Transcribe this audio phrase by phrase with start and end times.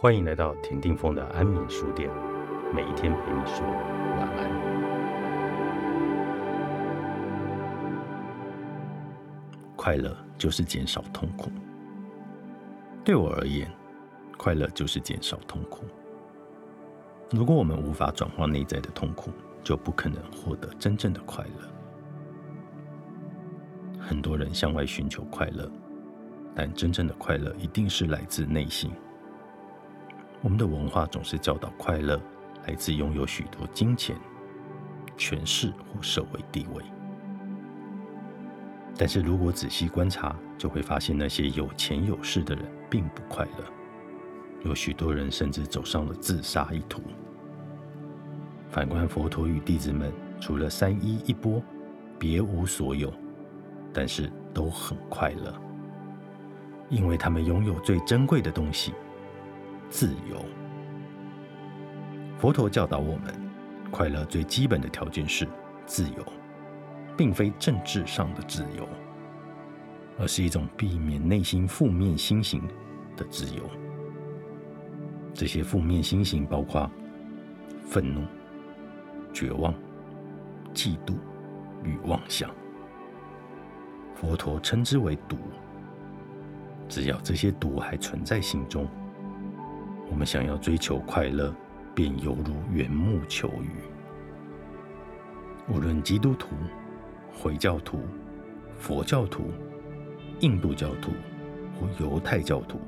[0.00, 2.08] 欢迎来到田定峰的安眠书店，
[2.72, 3.66] 每一天陪你说
[4.16, 4.48] 晚安。
[9.74, 11.50] 快乐就是减少痛苦。
[13.04, 13.68] 对我而言，
[14.36, 15.84] 快乐就是减少痛苦。
[17.32, 19.32] 如果我们无法转化内在的痛苦，
[19.64, 21.68] 就不可能获得真正的快乐。
[23.98, 25.68] 很多人向外寻求快乐，
[26.54, 28.92] 但真正的快乐一定是来自内心。
[30.40, 32.20] 我们的文化总是教导快乐
[32.66, 34.16] 来自拥有许多金钱、
[35.16, 36.84] 权势或社会地位，
[38.96, 43.64] 但是如果仔细观察，就会发现那些有钱有势的人并不快乐，
[44.64, 47.02] 有许多人甚至走上了自杀一途。
[48.70, 51.60] 反观佛陀与弟子们，除了三衣一钵，
[52.18, 53.12] 别无所有，
[53.92, 55.52] 但是都很快乐，
[56.88, 58.92] 因为他们拥有最珍贵的东西。
[59.90, 60.44] 自由。
[62.38, 63.34] 佛陀教导我们，
[63.90, 65.48] 快乐最基本的条件是
[65.86, 66.24] 自由，
[67.16, 68.88] 并非政治上的自由，
[70.18, 72.62] 而是一种避免内心负面心情
[73.16, 73.62] 的自由。
[75.34, 76.90] 这些负面心情包括
[77.86, 78.22] 愤怒、
[79.32, 79.72] 绝望、
[80.74, 81.14] 嫉妒
[81.82, 82.50] 与妄想。
[84.14, 85.36] 佛陀称之为毒。
[86.88, 88.88] 只要这些毒还存在心中，
[90.10, 91.54] 我们想要追求快乐，
[91.94, 93.70] 便犹如缘木求鱼。
[95.68, 96.48] 无论基督徒、
[97.32, 98.00] 回教徒、
[98.78, 99.50] 佛教徒、
[100.40, 101.12] 印度教徒
[101.78, 102.80] 或犹太教徒，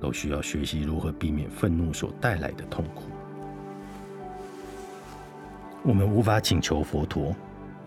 [0.00, 3.04] 都需要学习如何避免愤怒所带来的痛苦。
[5.82, 7.34] 我们无法请求佛陀、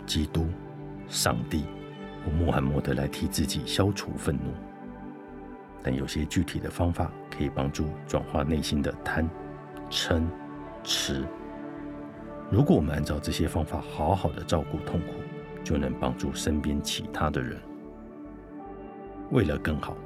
[0.06, 0.48] 基督、
[1.08, 1.64] 上帝
[2.24, 4.52] 或穆罕默德来替自己消除愤怒。
[5.84, 9.30] 但有些具体的方法可以帮助转化内心的贪、
[9.90, 10.24] 嗔、
[10.84, 11.26] 痴。
[12.50, 15.16] 如果我们按照这些方法好好的照顾痛苦，
[15.64, 17.60] 就能帮助身边其他的人。
[19.32, 19.98] 为了更好，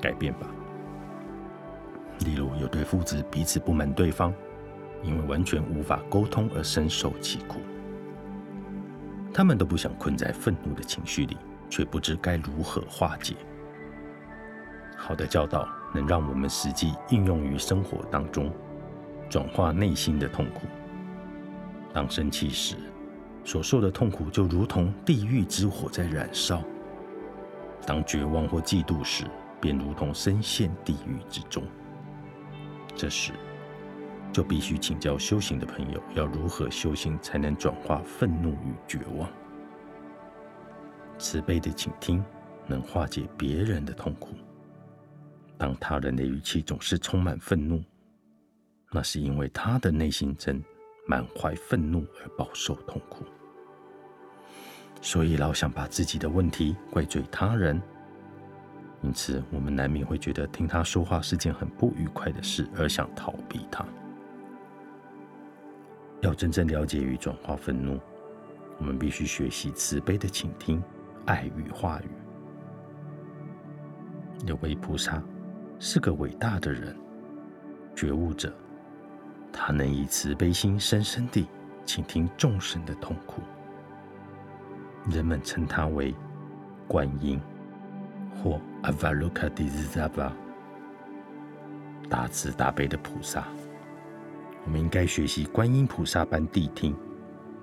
[0.00, 0.46] 改变吧。
[2.20, 4.32] 例如，有对父子彼此不满对方，
[5.02, 7.60] 因为完全无法沟通而深受其苦。
[9.32, 11.36] 他们都不想困在愤怒的情绪里，
[11.68, 13.34] 却不知该如何化解。
[15.00, 18.52] 好的教导能让我们实际应用于生活当中，
[19.30, 20.66] 转化内心的痛苦。
[21.92, 22.76] 当生气时，
[23.42, 26.58] 所受的痛苦就如同地狱之火在燃烧；
[27.86, 29.24] 当绝望或嫉妒时，
[29.58, 31.62] 便如同深陷地狱之中。
[32.94, 33.32] 这时，
[34.30, 39.26] 就必须请教修行的朋友，要如何修行才能转化愤怒与绝望？
[41.18, 42.22] 慈悲的倾听
[42.66, 44.28] 能化解别人的痛苦。
[45.60, 47.84] 当他人的语气总是充满愤怒，
[48.90, 50.58] 那是因为他的内心正
[51.06, 53.26] 满怀愤怒而饱受痛苦，
[55.02, 57.78] 所以老想把自己的问题怪罪他人，
[59.02, 63.84] 因此我们难免会觉得听他说话是件很不愉快的事，而想逃避他。
[66.22, 68.00] 要真正了解与转化愤怒，
[68.78, 70.82] 我们必须学习慈悲的倾听、
[71.26, 72.08] 爱与话语。
[74.46, 75.22] 有位菩萨。
[75.82, 76.94] 是个伟大的人，
[77.96, 78.54] 觉悟者。
[79.50, 81.48] 他能以慈悲心深深地
[81.86, 83.40] 倾听众生的痛苦。
[85.10, 86.14] 人们称他为
[86.86, 87.40] 观音
[88.36, 90.36] 或阿瓦鲁卡迪兹扎巴，
[92.10, 93.48] 大慈大悲的菩萨。
[94.66, 96.94] 我们应该学习观音菩萨般谛听，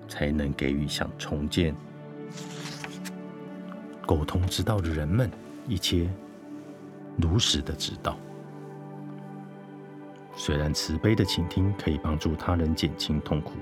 [0.08, 1.76] 才能给予想重建
[4.08, 5.30] 沟通之道的人们
[5.68, 6.10] 一切。
[7.18, 8.18] 如实的指导。
[10.36, 13.54] 虽然慈悲的倾听可以帮助他人减轻痛苦，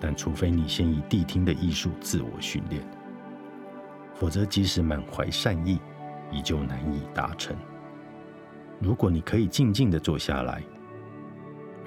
[0.00, 2.80] 但除非你先以谛听的艺术自我训练，
[4.14, 5.80] 否则即使满怀善意，
[6.30, 7.56] 依旧难以达成。
[8.80, 10.62] 如果你可以静静的坐下来，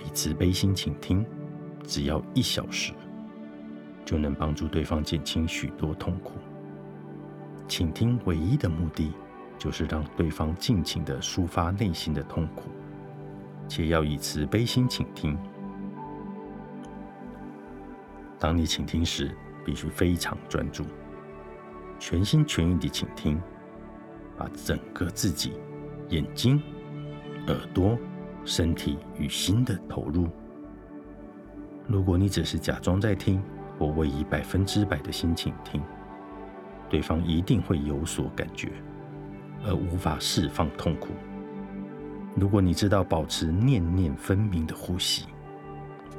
[0.06, 1.26] 以慈悲心倾听，
[1.84, 2.92] 只要一小时，
[4.04, 6.34] 就能帮助对方减轻许多痛苦。
[7.66, 9.14] 倾听唯一的目的。
[9.58, 12.70] 就是让对方尽情的抒发内心的痛苦，
[13.68, 15.38] 且要以慈悲心倾听。
[18.40, 20.86] 当你倾听时，必须非常专注，
[22.00, 23.42] 全心全意地倾听，
[24.38, 25.54] 把整个自己、
[26.10, 26.62] 眼睛、
[27.48, 27.98] 耳朵、
[28.46, 30.28] 身体与心的投入。
[31.88, 33.42] 如果你只是假装在听，
[33.80, 35.82] 或未以百分之百的心情听，
[36.90, 38.72] 对方一定会有所感觉。
[39.66, 41.10] 而无法释放痛苦，
[42.36, 45.26] 如果你知道保持念念分明的呼吸，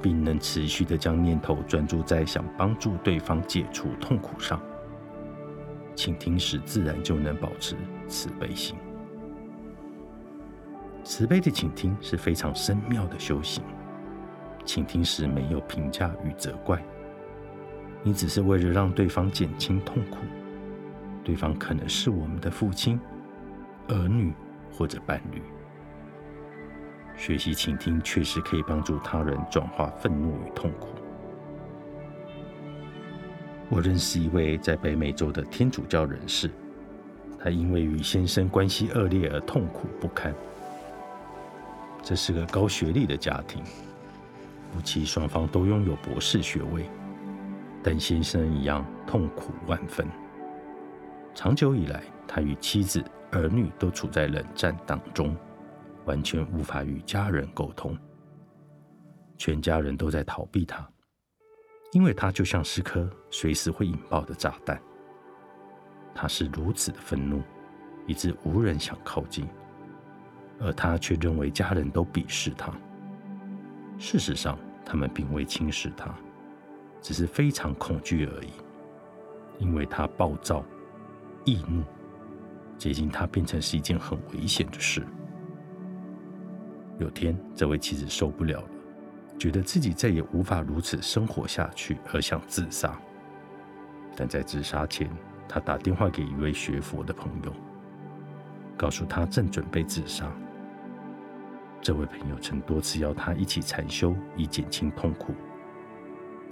[0.02, 4.60] 并能持续的将念头专注在想帮助对方解除痛苦上，
[5.94, 7.74] 请听时自然就能保持
[8.06, 8.76] 慈悲心。
[11.04, 13.62] 慈悲的倾听是非常深妙的修行。
[14.64, 16.84] 倾听时没有评价与责怪，
[18.02, 20.18] 你只是为了让对方减轻痛苦。
[21.24, 23.00] 对方可能是我们的父亲、
[23.88, 24.32] 儿女
[24.72, 25.42] 或者伴侣。
[27.16, 30.88] 学习倾听确实可以帮助他人转化愤怒与痛苦。
[33.68, 36.48] 我认识一位在北美洲的天主教人士，
[37.38, 40.32] 他因为与先生关系恶劣而痛苦不堪。
[42.02, 43.62] 这是个高学历的家庭，
[44.72, 46.88] 夫妻双方都拥有博士学位，
[47.82, 50.06] 但先生一样痛苦万分。
[51.34, 55.36] 长久以来，他与妻子、儿女都处在冷战当中。
[56.04, 57.94] 完全无法与家人沟通，
[59.36, 60.88] 全家人都在逃避他，
[61.92, 64.80] 因为他就像是颗随时会引爆的炸弹。
[66.14, 67.42] 他是如此的愤怒，
[68.06, 69.46] 以致无人想靠近，
[70.58, 72.72] 而他却认为家人都鄙视他。
[73.98, 76.14] 事实上，他们并未轻视他，
[77.02, 78.52] 只是非常恐惧而已，
[79.58, 80.64] 因为他暴躁、
[81.44, 81.84] 易怒，
[82.78, 85.04] 接近他变成是一件很危险的事。
[86.98, 88.68] 有天，这位妻子受不了了，
[89.38, 92.98] 觉得自己再也无法如此生活下去，而想自杀。
[94.16, 95.10] 但在自杀前，
[95.48, 97.52] 他打电话给一位学佛的朋友，
[98.76, 100.32] 告诉他正准备自杀。
[101.80, 105.32] 这位朋友曾多次邀他一起禅修，以减轻痛苦，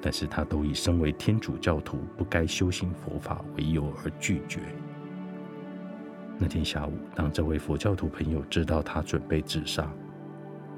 [0.00, 4.60] 但是他都以身为天主教徒不该修行佛法为由而拒绝。
[6.38, 9.90] 那天下午，当这位佛教徒朋友知道他准备自杀，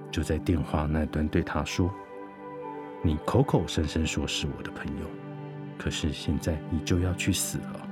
[0.09, 1.93] 就在电话那端对他说
[3.03, 5.07] ：“你口口声声说是我的朋友，
[5.77, 7.89] 可是现在你就要去死了。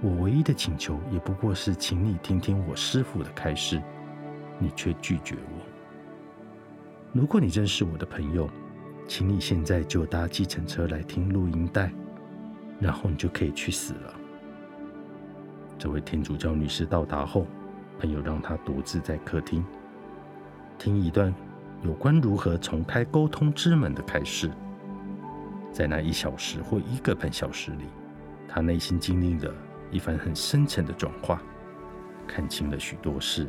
[0.00, 3.80] 我唯一的请求也不过是请你听听我师傅的开示，
[4.58, 5.60] 你却拒绝我。
[7.12, 8.48] 如果你真是我的朋友，
[9.06, 11.92] 请你现在就搭计程车来听录音带，
[12.80, 14.14] 然后你就可以去死了。”
[15.78, 17.46] 这位天主教女士到达后，
[18.00, 19.64] 朋友让她独自在客厅。
[20.78, 21.34] 听一段
[21.82, 24.50] 有关如何重开沟通之门的开示，
[25.72, 27.84] 在那一小时或一个半小时里，
[28.48, 29.52] 她内心经历了
[29.90, 31.42] 一番很深沉的转化，
[32.26, 33.46] 看清了许多事，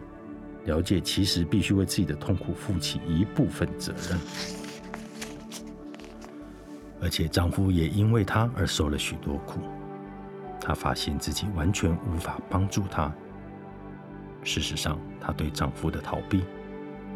[0.66, 4.20] 了解其实必须为自己的痛苦负起一部分责任，
[7.02, 9.62] 而且丈夫也因为她而受了许多苦。
[10.68, 13.10] 她发现自己完全无法帮助她。
[14.44, 16.44] 事实上，她对丈夫的逃避。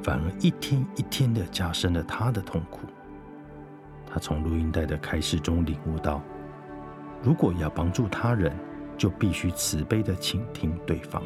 [0.01, 2.79] 反而一天一天的加深了她的痛苦。
[4.07, 6.21] 她从录音带的开示中领悟到，
[7.21, 8.57] 如果要帮助他人，
[8.97, 11.21] 就必须慈悲的倾听对方，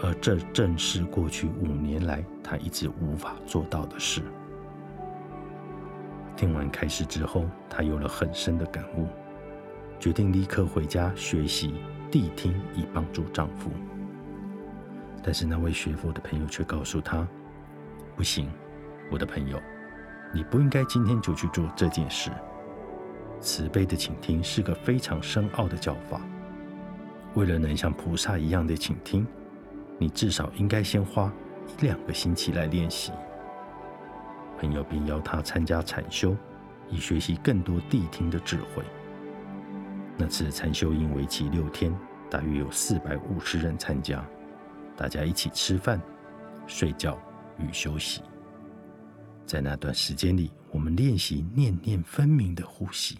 [0.00, 4.22] 而这正是过去五年来她一直无法做到的事。
[6.36, 9.08] 听完开示之后，他有了很深的感悟，
[9.98, 11.74] 决定立刻回家学习
[12.10, 13.70] 谛听，以帮助丈夫。
[15.22, 17.26] 但是那位学佛的朋友却告诉他。
[18.16, 18.50] 不行，
[19.10, 19.60] 我的朋友，
[20.32, 22.30] 你不应该今天就去做这件事。
[23.40, 26.20] 慈悲的倾听是个非常深奥的教法，
[27.34, 29.24] 为了能像菩萨一样的倾听，
[29.98, 31.32] 你至少应该先花
[31.68, 33.12] 一两个星期来练习。
[34.58, 36.36] 朋友便邀他参加禅修，
[36.88, 38.82] 以学习更多谛听的智慧。
[40.18, 41.96] 那次禅修营为期六天，
[42.28, 44.22] 大约有四百五十人参加，
[44.96, 45.98] 大家一起吃饭、
[46.66, 47.18] 睡觉。
[47.60, 48.22] 与休息，
[49.44, 53.18] 在那段时间里，我们练习念念分明的呼吸，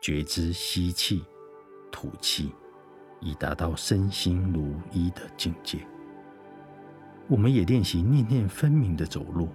[0.00, 1.24] 觉知吸气、
[1.90, 2.52] 吐气，
[3.20, 5.84] 以达到身心如一的境界。
[7.26, 9.48] 我们也练习念念分明的走路，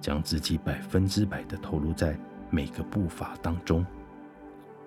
[0.00, 2.18] 将自己百分之百的投入在
[2.50, 3.86] 每个步伐当中，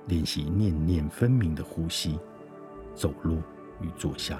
[0.08, 2.20] 练习念念分明的呼吸、
[2.94, 3.42] 走路
[3.82, 4.40] 与坐下，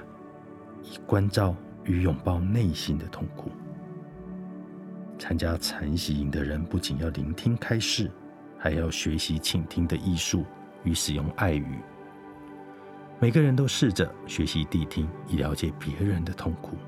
[0.82, 1.54] 以关照。
[1.86, 3.50] 与拥抱内心的痛苦。
[5.18, 8.10] 参加禅习营的人不仅要聆听开示，
[8.56, 10.46] 还要学习倾听的艺术
[10.82, 11.78] 与使用爱语。
[13.20, 16.78] 每个人都试着学习谛听，以了解别人的痛苦。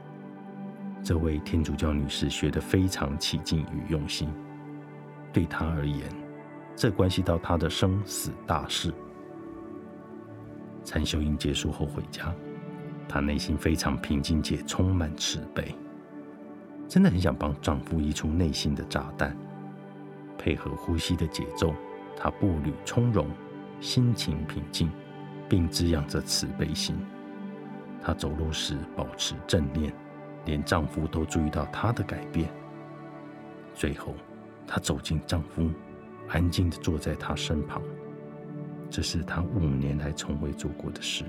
[1.05, 4.31] 这位天主教女士学得非常起劲与用心。
[5.31, 6.01] 对她而言，
[6.77, 8.93] 这关系到她的生死大事。
[10.85, 12.33] 禅修营结束后回家。
[13.09, 15.75] 她内心非常平静且充满慈悲。
[16.89, 19.37] 真的很想帮丈夫移除内心的炸弹，
[20.37, 21.73] 配合呼吸的节奏，
[22.17, 23.29] 她步履从容，
[23.81, 24.91] 心情平静，
[25.49, 26.97] 并滋养着慈悲心。
[28.03, 29.93] 她走路时保持正念，
[30.45, 32.49] 连丈夫都注意到她的改变。
[33.75, 34.15] 最后，
[34.67, 35.71] 她走进丈夫，
[36.29, 37.83] 安静的坐在他身旁。
[38.89, 41.25] 这是他五年来从未做过的事。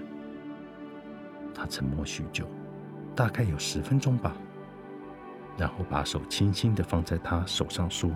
[1.54, 2.48] 他沉默许久，
[3.16, 4.36] 大概有十分钟吧。
[5.58, 8.12] 然后把手轻轻的放在他手上，说：“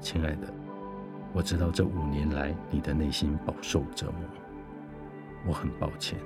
[0.00, 0.50] 亲爱的，
[1.34, 4.20] 我知道这五年来你的内心饱受折磨，
[5.46, 6.18] 我很抱歉。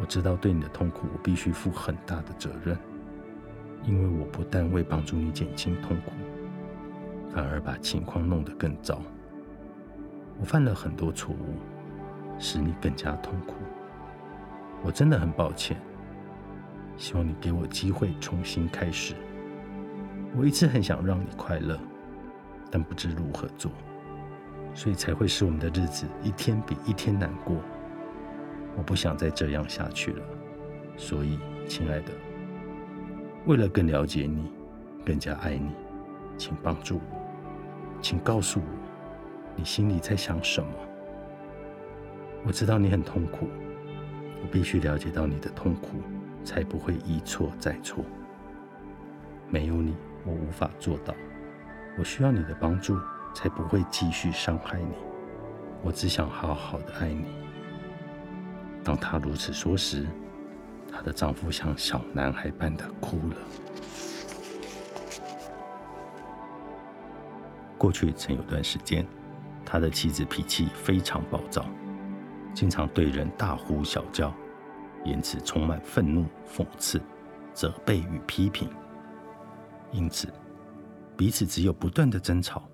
[0.00, 2.76] 我知道对你的痛苦，我必须负很大的责任，
[3.84, 6.10] 因为我不但未帮助你减轻痛苦，
[7.34, 9.00] 反而把情况弄得更糟。
[10.38, 11.56] 我犯了很多错误，
[12.38, 13.54] 使你更加痛苦。
[14.82, 15.76] 我真的很抱歉。”
[16.96, 19.14] 希望你给我机会重新开始。
[20.36, 21.78] 我一直很想让你快乐，
[22.70, 23.72] 但不知如何做，
[24.74, 27.56] 所以才会使我们的日子一天比一天难过。
[28.76, 30.22] 我不想再这样下去了，
[30.96, 32.12] 所以，亲爱的，
[33.46, 34.52] 为了更了解你，
[35.04, 35.70] 更加爱你，
[36.36, 37.19] 请帮助我，
[38.00, 38.66] 请告诉我，
[39.56, 40.70] 你心里在想什么。
[42.44, 43.48] 我知道你很痛苦，
[44.42, 46.00] 我必须了解到你的痛苦。
[46.42, 48.02] 才不会一错再错。
[49.50, 51.14] 没有你，我无法做到。
[51.98, 52.98] 我需要你的帮助，
[53.34, 54.94] 才不会继续伤害你。
[55.82, 57.26] 我只想好好的爱你。
[58.82, 60.06] 当她如此说时，
[60.90, 63.36] 她的丈夫像小男孩般的哭了。
[67.80, 69.06] 过去曾有段时间，
[69.64, 71.64] 他的妻子脾气非常暴躁，
[72.52, 74.30] 经常对人大呼小叫。
[75.06, 77.00] 言辞充满愤怒、讽刺、
[77.54, 78.68] 责备与批评，
[79.92, 80.28] 因此
[81.16, 82.68] 彼此只有不断的争吵。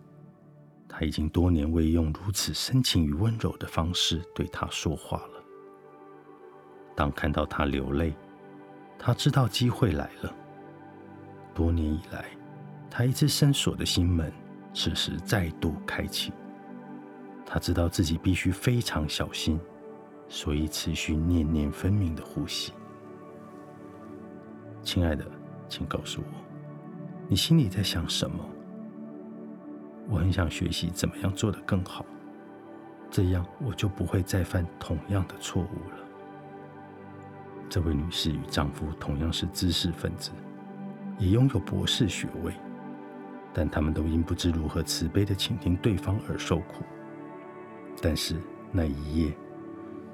[0.88, 5.44] 他已经多年未用如此深情与温柔的方式对他说话了。
[6.96, 8.12] 当看到他流泪，
[8.98, 10.34] 他知道机会来了。
[11.54, 12.24] 多年以来，
[12.90, 14.32] 他一直深锁的心门，
[14.76, 16.30] 此时再度开启。
[17.46, 19.58] 他知道自己必须非常小心。
[20.28, 22.72] 所以持续念念分明的呼吸，
[24.82, 25.24] 亲爱的，
[25.68, 26.26] 请告诉我，
[27.28, 28.44] 你心里在想什么？
[30.08, 32.04] 我很想学习怎么样做得更好，
[33.08, 35.96] 这样我就不会再犯同样的错误了。
[37.68, 40.32] 这位女士与丈夫同样是知识分子，
[41.20, 42.52] 也拥有博士学位，
[43.56, 46.84] 但他们都因不知如何慈悲的倾听对方而受苦。
[48.02, 48.36] 但是
[48.70, 49.32] 那一夜。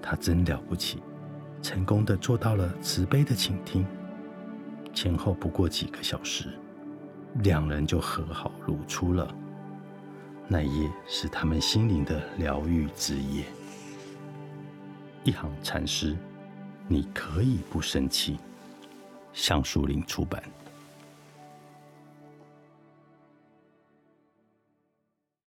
[0.04, 1.00] 他真了不起，
[1.62, 3.86] 成功的做到了慈悲的倾听。
[4.92, 6.48] 前后不过几个小时，
[7.44, 9.32] 两人就和好如初了。
[10.48, 13.44] 那夜是他们心灵的疗愈之夜。
[15.22, 16.16] 一行禅师，
[16.88, 18.38] 你可以不生气。
[19.32, 20.42] 橡树林出版。